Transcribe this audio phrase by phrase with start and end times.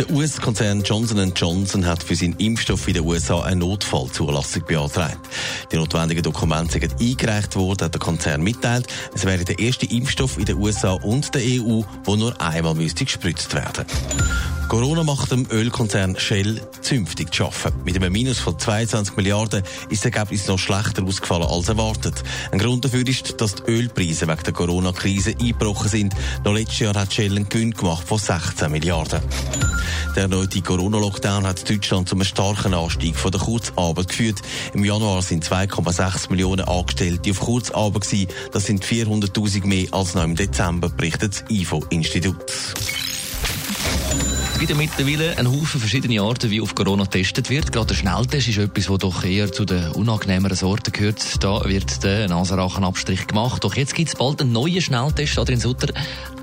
[0.00, 5.18] Der US-Konzern Johnson Johnson hat für seinen Impfstoff in den USA eine Notfallzulassung beantragt.
[5.70, 8.86] Die notwendigen Dokumente sind eingereicht worden, hat der Konzern mitteilt.
[9.14, 13.04] Es wäre der erste Impfstoff in den USA und der EU, der nur einmal müsste
[13.04, 13.84] gespritzt werden.
[14.70, 17.82] Corona macht dem Ölkonzern Shell zünftig zu arbeiten.
[17.82, 22.22] Mit einem Minus von 22 Milliarden ist das Ergebnis noch schlechter ausgefallen als erwartet.
[22.52, 26.14] Ein Grund dafür ist, dass die Ölpreise wegen der Corona-Krise eingebrochen sind.
[26.44, 29.20] Noch letztes Jahr hat Shell einen Gewinn gemacht von 16 Milliarden.
[30.14, 34.40] Der erneute Corona-Lockdown hat Deutschland zu einem starken Anstieg von der Kurzarbeit geführt.
[34.72, 38.28] Im Januar sind 2,6 Millionen Angestellte auf Kurzarbeit gewesen.
[38.52, 42.36] Das sind 400.000 mehr als noch im Dezember, berichtet das IFO-Institut.
[44.60, 47.72] Gibt ja mittlerweile einen Haufen verschiedene Arten, wie auf Corona getestet wird.
[47.72, 51.42] Gerade der Schnelltest ist etwas, was doch eher zu den unangenehmeren Sorten gehört.
[51.42, 53.64] Da wird der Nasenrachenabstrich gemacht.
[53.64, 55.94] Doch jetzt gibt es bald einen neuen Schnelltest, Adrian Sutter,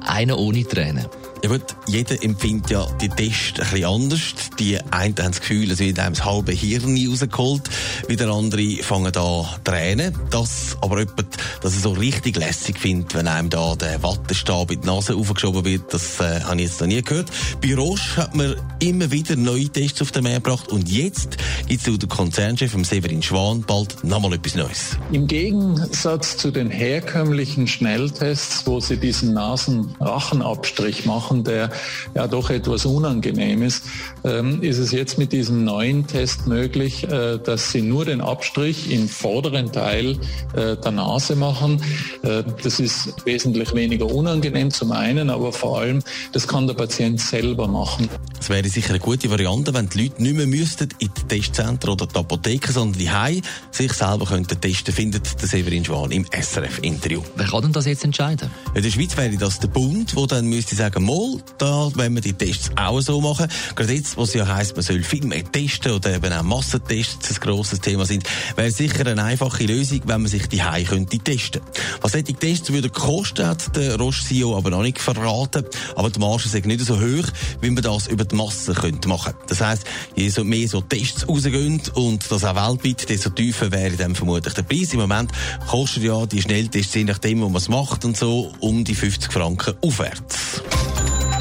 [0.04, 1.06] einen ohne Tränen.
[1.44, 4.22] Ja gut, jeder empfindet ja die Tests ein bisschen anders.
[4.60, 7.70] Die einen haben das Gefühl, es wird einem das halbe Hirn rausgeholt.
[8.08, 10.18] Wieder andere fangen an Tränen.
[10.32, 14.82] Das aber jemand, dass er so richtig lässig findet, wenn einem da der Wattenstab in
[14.82, 17.30] die Nase aufgeschoben wird, das äh, habe ich jetzt noch nie gehört.
[17.62, 21.88] Bei Roche hat man immer wieder neue Tests auf den Markt gebracht und jetzt gibt
[21.88, 24.98] es dem Konzernchef Severin Schwan bald nochmal etwas Neues.
[25.12, 31.70] Im Gegensatz zu den herkömmlichen Schnelltests, wo sie diesen Nasenrachenabstrich machen, der
[32.16, 33.86] ja doch etwas unangenehm ist,
[34.23, 38.92] ähm, ist es jetzt mit diesem neuen Test möglich, äh, dass sie nur den Abstrich
[38.92, 40.17] im vorderen Teil
[40.53, 41.81] äh, der Nase machen.
[42.23, 47.19] Äh, das ist wesentlich weniger unangenehm zum einen, aber vor allem, das kann der Patient
[47.19, 48.09] selber machen.
[48.40, 51.91] Es wäre sicher eine gute Variante, wenn die Leute nicht mehr müssten in die Testzentren
[51.91, 53.41] oder die Apotheken, sondern die Heim
[53.72, 57.22] sich selber könnten testen, findet der Severin Schwan im SRF-Interview.
[57.35, 58.50] Wer kann denn das jetzt entscheiden?
[58.73, 62.22] In der Schweiz wäre das der Bund, der dann müsste sagen, mal, da wenn wir
[62.22, 63.47] die Tests auch so machen.
[63.75, 67.31] Gerade jetzt, wo es ja heisst, man soll viel mehr testen oder eben auch Massentests
[67.31, 68.23] ein grosses Thema sind,
[68.55, 71.61] wäre sicher eine einfache Lösung, wenn man sich die könnte testen.
[72.01, 75.66] Was solche Tests würden kosten, hat der Roche-CEO aber noch nicht verraten.
[75.95, 77.28] Aber die Marge sind nicht so hoch,
[77.61, 79.34] wie man das über die Masse könnte machen.
[79.47, 79.85] Das heisst,
[80.16, 84.63] je mehr so Tests rausgehen und das auch weltweit, desto tiefer wäre dann vermutlich der
[84.63, 84.94] Preis.
[84.94, 85.31] Im Moment
[85.67, 89.31] kostet ja die Schnelltests, je nachdem, wo man es macht und so, um die 50
[89.31, 90.61] Franken aufwärts.